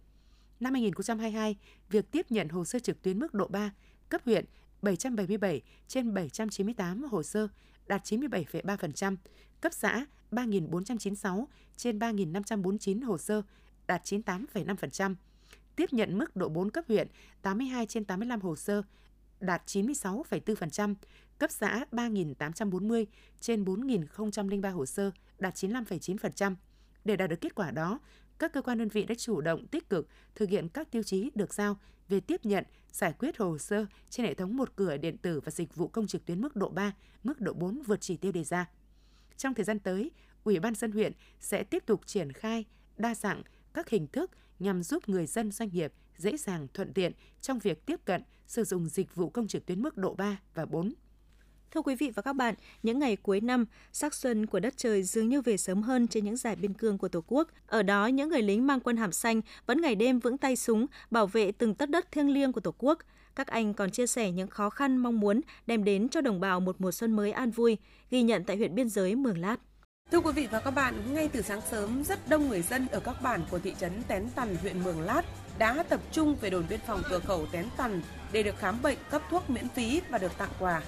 [0.60, 1.56] Năm 2022,
[1.88, 3.72] việc tiếp nhận hồ sơ trực tuyến mức độ 3,
[4.08, 4.44] cấp huyện
[4.82, 7.48] 777 trên 798 hồ sơ,
[7.86, 9.16] đạt 97,3%,
[9.60, 13.42] cấp xã 3.496 trên 3.549 hồ sơ,
[13.86, 15.14] đạt 98,5%.
[15.76, 17.08] Tiếp nhận mức độ 4 cấp huyện
[17.42, 18.82] 82 trên 85 hồ sơ,
[19.40, 20.94] đạt 96,4%,
[21.38, 23.04] cấp xã 3.840
[23.40, 26.54] trên 4.003 hồ sơ, đạt 95,9%.
[27.04, 28.00] Để đạt được kết quả đó,
[28.38, 31.30] các cơ quan đơn vị đã chủ động tích cực thực hiện các tiêu chí
[31.34, 35.18] được giao về tiếp nhận, giải quyết hồ sơ trên hệ thống một cửa điện
[35.18, 38.16] tử và dịch vụ công trực tuyến mức độ 3, mức độ 4 vượt chỉ
[38.16, 38.70] tiêu đề ra.
[39.36, 40.10] Trong thời gian tới,
[40.44, 42.64] Ủy ban dân huyện sẽ tiếp tục triển khai
[42.96, 43.42] đa dạng
[43.74, 47.86] các hình thức nhằm giúp người dân doanh nghiệp dễ dàng thuận tiện trong việc
[47.86, 50.92] tiếp cận sử dụng dịch vụ công trực tuyến mức độ 3 và 4.
[51.70, 55.02] Thưa quý vị và các bạn, những ngày cuối năm, sắc xuân của đất trời
[55.02, 57.48] dường như về sớm hơn trên những giải biên cương của Tổ quốc.
[57.66, 60.86] Ở đó, những người lính mang quân hàm xanh vẫn ngày đêm vững tay súng,
[61.10, 62.98] bảo vệ từng tất đất thiêng liêng của Tổ quốc.
[63.34, 66.60] Các anh còn chia sẻ những khó khăn mong muốn đem đến cho đồng bào
[66.60, 67.76] một mùa xuân mới an vui,
[68.10, 69.56] ghi nhận tại huyện biên giới Mường Lát.
[70.10, 73.00] Thưa quý vị và các bạn, ngay từ sáng sớm, rất đông người dân ở
[73.00, 75.22] các bản của thị trấn Tén Tần, huyện Mường Lát
[75.58, 78.98] đã tập trung về đồn biên phòng cửa khẩu Tén Tần để được khám bệnh,
[79.10, 80.82] cấp thuốc miễn phí và được tặng quà.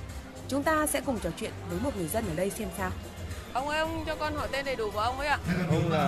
[0.48, 2.90] Chúng ta sẽ cùng trò chuyện với một người dân ở đây xem sao.
[3.52, 5.38] Ông ơi, ông cho con hỏi tên đầy đủ của ông ấy ạ.
[5.70, 6.06] Ông là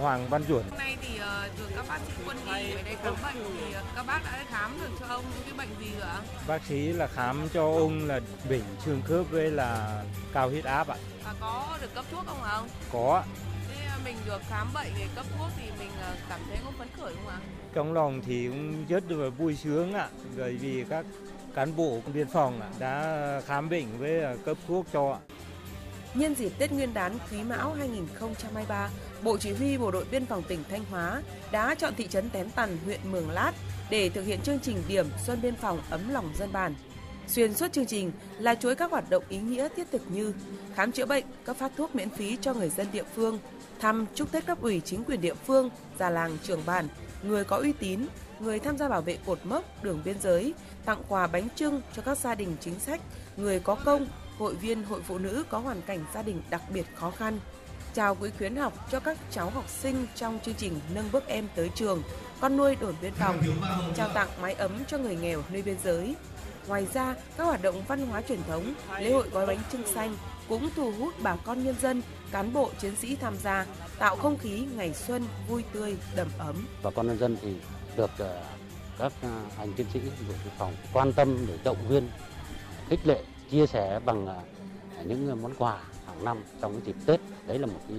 [0.00, 0.62] Hoàng Văn Chuẩn.
[0.70, 3.76] Hôm nay thì uh, được các bác sĩ quân y ở đây khám bệnh thì
[3.78, 6.20] uh, các bác đã khám được cho ông những cái bệnh gì rồi ạ?
[6.46, 10.88] Bác sĩ là khám cho ông là bệnh xương khớp với là cao huyết áp
[10.88, 10.96] ạ.
[11.24, 12.68] Và có được cấp thuốc không ông?
[12.92, 13.22] Có.
[14.06, 17.14] Mình được khám bệnh để cấp thuốc thì mình uh, cảm thấy có phấn khởi
[17.14, 17.38] không ạ?
[17.74, 21.06] Trong lòng thì cũng rất là vui sướng ạ, bởi vì các
[21.54, 25.18] cán bộ biên phòng đã khám bệnh với cấp thuốc cho.
[26.14, 28.90] Nhân dịp Tết Nguyên đán Quý Mão 2023,
[29.22, 32.50] Bộ Chỉ huy Bộ đội Biên phòng tỉnh Thanh Hóa đã chọn thị trấn Tén
[32.50, 33.52] Tần, huyện Mường Lát
[33.90, 36.74] để thực hiện chương trình điểm Xuân Biên phòng ấm lòng dân bản.
[37.28, 40.32] Xuyên suốt chương trình là chuỗi các hoạt động ý nghĩa thiết thực như
[40.74, 43.38] khám chữa bệnh, cấp phát thuốc miễn phí cho người dân địa phương,
[43.80, 46.88] thăm chúc Tết cấp ủy chính quyền địa phương, già làng trưởng bản,
[47.22, 48.06] người có uy tín,
[48.40, 52.02] người tham gia bảo vệ cột mốc, đường biên giới, tặng quà bánh trưng cho
[52.02, 53.00] các gia đình chính sách,
[53.36, 54.06] người có công,
[54.38, 57.38] hội viên hội phụ nữ có hoàn cảnh gia đình đặc biệt khó khăn.
[57.94, 61.48] chào quỹ khuyến học cho các cháu học sinh trong chương trình nâng bước em
[61.54, 62.02] tới trường,
[62.40, 63.42] con nuôi đồn biên phòng,
[63.96, 66.14] trao tặng mái ấm cho người nghèo nơi biên giới.
[66.66, 70.16] Ngoài ra, các hoạt động văn hóa truyền thống, lễ hội gói bánh trưng xanh
[70.48, 73.66] cũng thu hút bà con nhân dân, cán bộ chiến sĩ tham gia,
[73.98, 76.66] tạo không khí ngày xuân vui tươi, đầm ấm.
[76.82, 77.54] Bà con nhân dân thì
[77.96, 78.44] được ờ,
[78.98, 82.08] các ờ, anh chiến sĩ bộ biên phòng quan tâm để động viên,
[82.88, 84.40] khích lệ, chia sẻ bằng ờ,
[85.04, 87.20] những món quà hàng năm trong dịp Tết.
[87.46, 87.98] Đấy là một cái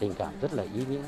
[0.00, 1.02] tình cảm rất là ý nghĩa,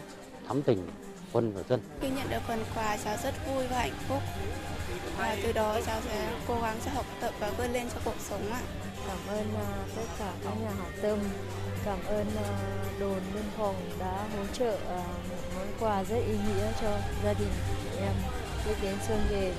[0.49, 0.89] thắm tình
[1.33, 1.81] quân và dân.
[2.01, 4.23] Khi nhận được phần quà cháu rất vui và hạnh phúc.
[5.19, 8.21] Và từ đó cháu sẽ cố gắng sẽ học tập và vươn lên trong cuộc
[8.29, 8.61] sống ạ.
[9.07, 11.19] Cảm ơn uh, tất cả các nhà hảo tâm,
[11.85, 16.35] cảm ơn uh, đồn biên phòng đã hỗ trợ uh, một món quà rất ý
[16.35, 17.53] nghĩa cho gia đình
[17.99, 18.13] em
[18.67, 19.55] Tết đến xuân về.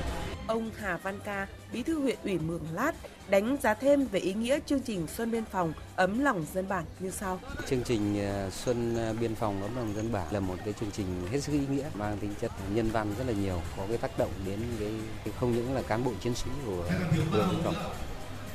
[0.47, 2.91] Ông Hà Văn Ca, bí thư huyện ủy Mường Lát
[3.29, 6.83] đánh giá thêm về ý nghĩa chương trình Xuân Biên phòng ấm lòng dân bản
[6.99, 7.39] như sau.
[7.69, 11.39] Chương trình Xuân Biên phòng ấm lòng dân bản là một cái chương trình hết
[11.39, 14.31] sức ý nghĩa mang tính chất nhân văn rất là nhiều, có cái tác động
[14.45, 14.91] đến cái,
[15.39, 16.83] không những là cán bộ chiến sĩ của
[17.31, 17.75] lượng biên phòng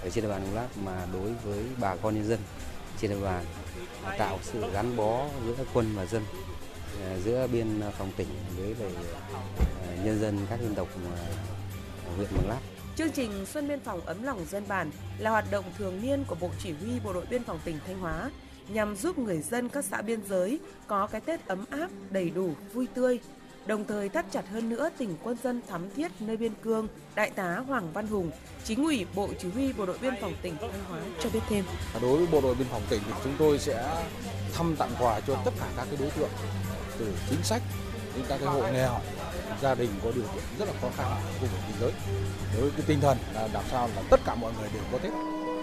[0.03, 2.39] ở trên địa bàn Mường Lát mà đối với bà con nhân dân
[3.01, 3.45] trên địa bàn
[4.19, 6.23] tạo sự gắn bó giữa quân và dân
[7.03, 8.93] à, giữa biên phòng tỉnh với lại
[9.89, 10.89] à, nhân dân các dân tộc
[12.17, 12.61] huyện Mường Lát.
[12.97, 16.37] Chương trình Xuân Biên phòng ấm lòng dân bản là hoạt động thường niên của
[16.41, 18.31] Bộ Chỉ huy Bộ đội Biên phòng tỉnh Thanh Hóa
[18.69, 22.55] nhằm giúp người dân các xã biên giới có cái Tết ấm áp, đầy đủ,
[22.73, 23.21] vui tươi,
[23.67, 27.31] đồng thời thắt chặt hơn nữa tình quân dân thắm thiết nơi biên cương, Đại
[27.31, 28.31] tá Hoàng Văn Hùng,
[28.65, 31.65] chính ủy Bộ Chỉ huy Bộ đội Biên phòng tỉnh Thanh Hóa cho biết thêm.
[32.03, 34.05] Đối với Bộ đội Biên phòng tỉnh thì chúng tôi sẽ
[34.55, 36.31] thăm tặng quà cho tất cả các cái đối tượng
[36.99, 37.63] từ chính sách
[38.17, 39.01] đến các cái hộ nghèo.
[39.63, 41.93] Gia đình có điều kiện rất là khó khăn ở khu vực biên giới.
[42.61, 45.13] Với cái tinh thần là làm sao là tất cả mọi người đều có tết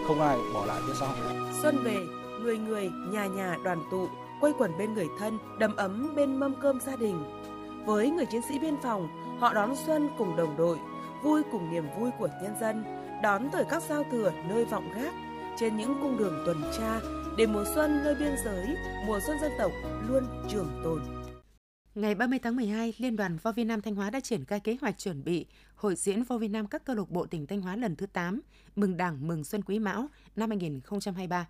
[0.08, 1.16] không ai bỏ lại phía sau.
[1.62, 1.98] Xuân về
[2.42, 4.08] người người nhà nhà đoàn tụ
[4.42, 7.24] quây quần bên người thân đầm ấm bên mâm cơm gia đình
[7.88, 9.08] với người chiến sĩ biên phòng
[9.40, 10.78] họ đón xuân cùng đồng đội
[11.24, 12.84] vui cùng niềm vui của nhân dân
[13.24, 15.14] đón thời các giao thừa nơi vọng gác
[15.60, 17.00] trên những cung đường tuần tra
[17.38, 18.68] để mùa xuân nơi biên giới,
[19.06, 19.72] mùa xuân dân tộc
[20.08, 21.02] luôn trường tồn.
[21.96, 24.78] Ngày 30 tháng 12, Liên đoàn Vo Việt Nam Thanh Hóa đã triển khai kế
[24.82, 25.46] hoạch chuẩn bị
[25.76, 28.42] Hội diễn Vo Việt Nam các câu lạc bộ tỉnh Thanh Hóa lần thứ 8,
[28.76, 31.48] mừng Đảng mừng Xuân Quý Mão năm 2023.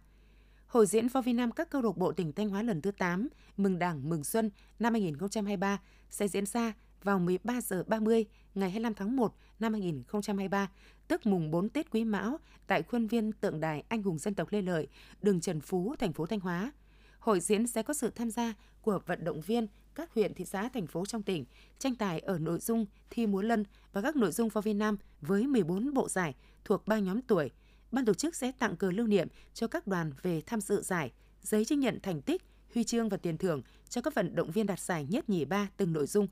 [0.67, 3.27] Hội diễn Phó Việt Nam các câu lạc bộ tỉnh Thanh Hóa lần thứ 8,
[3.57, 4.49] mừng Đảng mừng Xuân
[4.79, 8.25] năm 2023 sẽ diễn ra vào 13 giờ 30
[8.55, 10.69] ngày 25 tháng 1 năm 2023,
[11.07, 14.47] tức mùng 4 Tết Quý Mão tại khuôn viên tượng đài anh hùng dân tộc
[14.51, 14.87] Lê Lợi,
[15.21, 16.71] đường Trần Phú, thành phố Thanh Hóa.
[17.19, 20.69] Hội diễn sẽ có sự tham gia của vận động viên các huyện, thị xã,
[20.69, 21.45] thành phố trong tỉnh,
[21.79, 24.97] tranh tài ở nội dung thi múa lân và các nội dung phó Việt Nam
[25.21, 27.51] với 14 bộ giải thuộc ba nhóm tuổi.
[27.91, 31.11] Ban tổ chức sẽ tặng cờ lưu niệm cho các đoàn về tham dự giải,
[31.41, 32.41] giấy chứng nhận thành tích,
[32.73, 35.69] huy chương và tiền thưởng cho các vận động viên đạt giải nhất nhì ba
[35.77, 36.27] từng nội dung.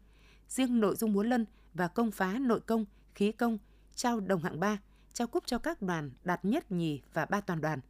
[0.47, 3.57] Riêng nội dung múa lân và công phá nội công, khí công,
[3.95, 4.77] trao đồng hạng 3,
[5.13, 7.79] trao cúp cho các đoàn đạt nhất nhì và ba toàn đoàn–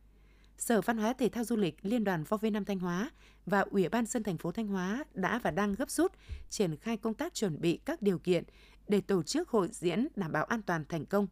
[0.57, 3.11] Sở Văn hóa Thể thao Du lịch, Liên đoàn Võ Việt Nam Thanh Hóa
[3.45, 6.11] và Ủy ban dân thành phố Thanh Hóa đã và đang gấp rút
[6.49, 8.43] triển khai công tác chuẩn bị các điều kiện
[8.87, 11.27] để tổ chức hội diễn đảm bảo an toàn thành công.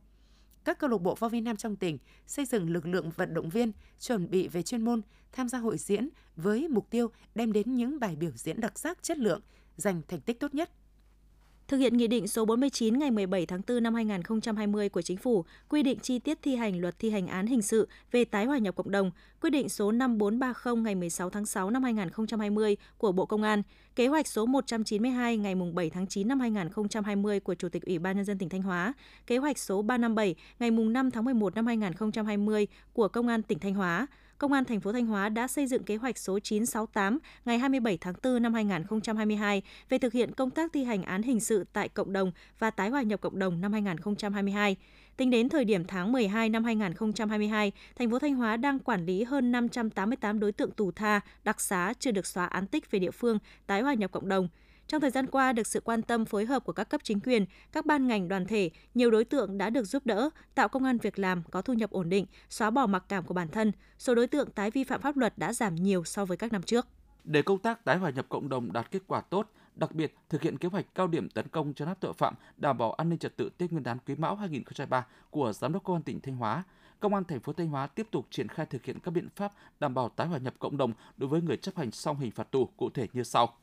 [0.65, 1.97] Các câu lạc bộ võ Việt Nam trong tỉnh
[2.27, 5.77] xây dựng lực lượng vận động viên chuẩn bị về chuyên môn tham gia hội
[5.77, 9.41] diễn với mục tiêu đem đến những bài biểu diễn đặc sắc chất lượng,
[9.77, 10.69] giành thành tích tốt nhất
[11.67, 15.45] thực hiện Nghị định số 49 ngày 17 tháng 4 năm 2020 của Chính phủ
[15.69, 18.57] quy định chi tiết thi hành luật thi hành án hình sự về tái hòa
[18.57, 23.25] nhập cộng đồng, quyết định số 5430 ngày 16 tháng 6 năm 2020 của Bộ
[23.25, 23.63] Công an,
[23.95, 28.15] kế hoạch số 192 ngày 7 tháng 9 năm 2020 của Chủ tịch Ủy ban
[28.15, 28.93] Nhân dân tỉnh Thanh Hóa,
[29.27, 33.73] kế hoạch số 357 ngày 5 tháng 11 năm 2020 của Công an tỉnh Thanh
[33.73, 37.59] Hóa, Công an thành phố Thanh Hóa đã xây dựng kế hoạch số 968 ngày
[37.59, 41.65] 27 tháng 4 năm 2022 về thực hiện công tác thi hành án hình sự
[41.73, 44.75] tại cộng đồng và tái hòa nhập cộng đồng năm 2022.
[45.17, 49.23] Tính đến thời điểm tháng 12 năm 2022, thành phố Thanh Hóa đang quản lý
[49.23, 53.11] hơn 588 đối tượng tù tha, đặc xá chưa được xóa án tích về địa
[53.11, 54.47] phương, tái hòa nhập cộng đồng.
[54.87, 57.45] Trong thời gian qua, được sự quan tâm phối hợp của các cấp chính quyền,
[57.71, 60.97] các ban ngành đoàn thể, nhiều đối tượng đã được giúp đỡ, tạo công an
[60.97, 63.71] việc làm, có thu nhập ổn định, xóa bỏ mặc cảm của bản thân.
[63.97, 66.63] Số đối tượng tái vi phạm pháp luật đã giảm nhiều so với các năm
[66.63, 66.87] trước.
[67.23, 70.41] Để công tác tái hòa nhập cộng đồng đạt kết quả tốt, đặc biệt thực
[70.41, 73.19] hiện kế hoạch cao điểm tấn công chấn áp tội phạm, đảm bảo an ninh
[73.19, 76.35] trật tự Tết Nguyên đán Quý Mão 2023 của Giám đốc Công an tỉnh Thanh
[76.35, 76.63] Hóa,
[77.03, 79.53] Công an thành phố Thanh Hóa tiếp tục triển khai thực hiện các biện pháp
[79.79, 82.51] đảm bảo tái hòa nhập cộng đồng đối với người chấp hành xong hình phạt
[82.51, 83.53] tù cụ thể như sau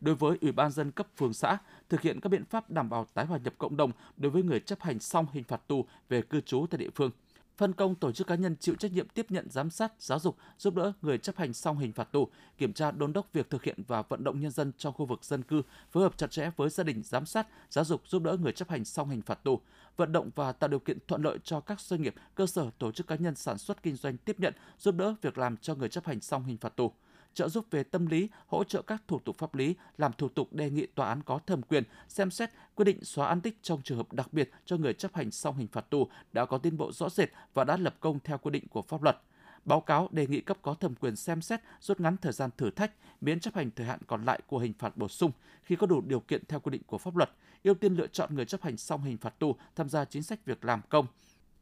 [0.00, 1.58] đối với Ủy ban dân cấp phường xã
[1.88, 4.60] thực hiện các biện pháp đảm bảo tái hòa nhập cộng đồng đối với người
[4.60, 7.10] chấp hành xong hình phạt tù về cư trú tại địa phương.
[7.58, 10.36] Phân công tổ chức cá nhân chịu trách nhiệm tiếp nhận giám sát, giáo dục,
[10.58, 13.62] giúp đỡ người chấp hành xong hình phạt tù, kiểm tra đôn đốc việc thực
[13.62, 16.50] hiện và vận động nhân dân trong khu vực dân cư, phối hợp chặt chẽ
[16.56, 19.44] với gia đình giám sát, giáo dục giúp đỡ người chấp hành xong hình phạt
[19.44, 19.60] tù,
[19.96, 22.92] vận động và tạo điều kiện thuận lợi cho các doanh nghiệp, cơ sở, tổ
[22.92, 25.88] chức cá nhân sản xuất kinh doanh tiếp nhận, giúp đỡ việc làm cho người
[25.88, 26.92] chấp hành xong hình phạt tù
[27.38, 30.52] trợ giúp về tâm lý, hỗ trợ các thủ tục pháp lý, làm thủ tục
[30.52, 33.82] đề nghị tòa án có thẩm quyền xem xét quyết định xóa án tích trong
[33.82, 36.76] trường hợp đặc biệt cho người chấp hành xong hình phạt tù đã có tiến
[36.76, 39.18] bộ rõ rệt và đã lập công theo quy định của pháp luật.
[39.64, 42.70] Báo cáo đề nghị cấp có thẩm quyền xem xét rút ngắn thời gian thử
[42.70, 45.30] thách, miễn chấp hành thời hạn còn lại của hình phạt bổ sung
[45.62, 47.30] khi có đủ điều kiện theo quy định của pháp luật,
[47.64, 50.44] ưu tiên lựa chọn người chấp hành xong hình phạt tù tham gia chính sách
[50.44, 51.06] việc làm công,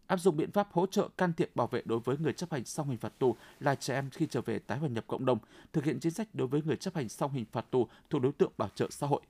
[0.07, 2.65] áp dụng biện pháp hỗ trợ can thiệp bảo vệ đối với người chấp hành
[2.65, 5.39] xong hình phạt tù là trẻ em khi trở về tái hòa nhập cộng đồng,
[5.73, 8.33] thực hiện chính sách đối với người chấp hành xong hình phạt tù thuộc đối
[8.33, 9.21] tượng bảo trợ xã hội.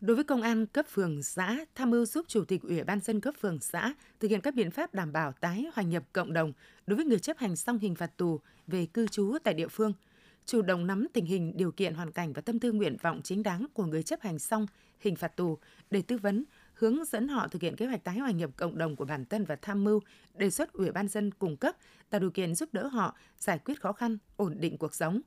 [0.00, 3.20] Đối với công an cấp phường xã, tham mưu giúp Chủ tịch Ủy ban dân
[3.20, 6.52] cấp phường xã thực hiện các biện pháp đảm bảo tái hòa nhập cộng đồng
[6.86, 9.92] đối với người chấp hành xong hình phạt tù về cư trú tại địa phương,
[10.46, 13.42] chủ động nắm tình hình, điều kiện, hoàn cảnh và tâm tư nguyện vọng chính
[13.42, 14.66] đáng của người chấp hành xong
[15.00, 15.58] hình phạt tù
[15.90, 16.44] để tư vấn,
[16.80, 19.44] hướng dẫn họ thực hiện kế hoạch tái hòa nhập cộng đồng của bản thân
[19.44, 20.00] và tham mưu,
[20.34, 21.76] đề xuất Ủy ban dân cung cấp,
[22.10, 25.20] tạo điều kiện giúp đỡ họ giải quyết khó khăn, ổn định cuộc sống.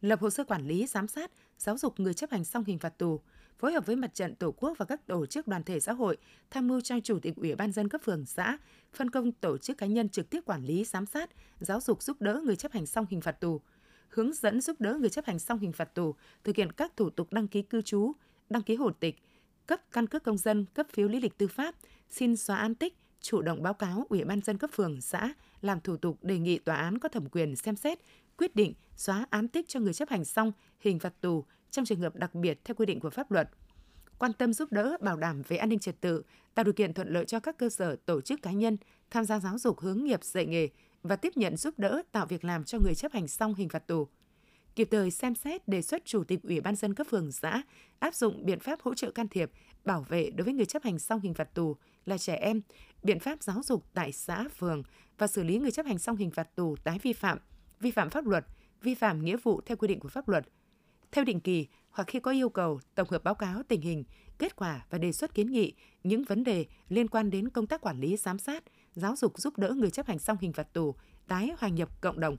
[0.00, 2.98] Lập hồ sơ quản lý, giám sát, giáo dục người chấp hành xong hình phạt
[2.98, 3.20] tù,
[3.58, 6.16] phối hợp với mặt trận Tổ quốc và các tổ chức đoàn thể xã hội,
[6.50, 8.58] tham mưu cho Chủ tịch Ủy ban dân cấp phường xã,
[8.94, 12.20] phân công tổ chức cá nhân trực tiếp quản lý, giám sát, giáo dục giúp
[12.20, 13.60] đỡ người chấp hành xong hình phạt tù,
[14.08, 16.14] hướng dẫn giúp đỡ người chấp hành xong hình phạt tù
[16.44, 18.12] thực hiện các thủ tục đăng ký cư trú,
[18.50, 19.16] đăng ký hộ tịch,
[19.66, 21.74] cấp căn cước công dân, cấp phiếu lý lịch tư pháp,
[22.10, 25.80] xin xóa án tích, chủ động báo cáo Ủy ban dân cấp phường, xã làm
[25.80, 27.98] thủ tục đề nghị tòa án có thẩm quyền xem xét,
[28.38, 32.00] quyết định xóa án tích cho người chấp hành xong hình phạt tù trong trường
[32.00, 33.50] hợp đặc biệt theo quy định của pháp luật.
[34.18, 36.22] Quan tâm giúp đỡ bảo đảm về an ninh trật tự,
[36.54, 38.76] tạo điều kiện thuận lợi cho các cơ sở, tổ chức cá nhân
[39.10, 40.68] tham gia giáo dục hướng nghiệp dạy nghề
[41.02, 43.86] và tiếp nhận giúp đỡ tạo việc làm cho người chấp hành xong hình phạt
[43.86, 44.08] tù
[44.76, 47.62] kịp thời xem xét đề xuất Chủ tịch Ủy ban dân cấp phường xã
[47.98, 49.50] áp dụng biện pháp hỗ trợ can thiệp,
[49.84, 52.60] bảo vệ đối với người chấp hành xong hình phạt tù là trẻ em,
[53.02, 54.82] biện pháp giáo dục tại xã, phường
[55.18, 57.38] và xử lý người chấp hành xong hình phạt tù tái vi phạm,
[57.80, 58.44] vi phạm pháp luật
[58.84, 60.44] vi phạm nghĩa vụ theo quy định của pháp luật.
[61.12, 64.04] Theo định kỳ hoặc khi có yêu cầu tổng hợp báo cáo tình hình,
[64.38, 65.72] kết quả và đề xuất kiến nghị
[66.04, 69.58] những vấn đề liên quan đến công tác quản lý, giám sát, giáo dục giúp
[69.58, 70.94] đỡ người chấp hành xong hình phạt tù,
[71.28, 72.36] tái hòa nhập cộng đồng.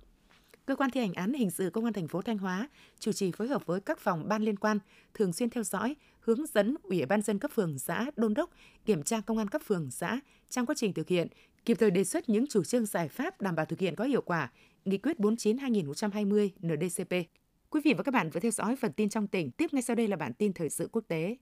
[0.65, 3.31] Cơ quan thi hành án hình sự công an thành phố Thanh Hóa chủ trì
[3.31, 4.79] phối hợp với các phòng ban liên quan
[5.13, 8.49] thường xuyên theo dõi, hướng dẫn Ủy ban dân cấp phường xã đôn đốc
[8.85, 11.27] kiểm tra công an cấp phường xã trong quá trình thực hiện,
[11.65, 14.21] kịp thời đề xuất những chủ trương giải pháp đảm bảo thực hiện có hiệu
[14.21, 14.51] quả
[14.85, 17.29] Nghị quyết 49/2020 NDCP.
[17.69, 19.51] Quý vị và các bạn vừa theo dõi phần tin trong tỉnh.
[19.51, 21.35] Tiếp ngay sau đây là bản tin thời sự quốc tế.